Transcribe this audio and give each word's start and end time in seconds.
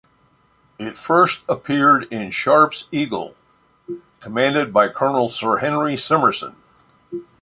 It 0.79 0.97
first 0.97 1.43
appeared 1.47 2.07
in 2.11 2.31
"Sharpe's 2.31 2.87
Eagle", 2.91 3.35
commanded 4.19 4.73
by 4.73 4.89
Colonel 4.89 5.29
Sir 5.29 5.57
Henry 5.57 5.93
Simmerson. 5.95 6.55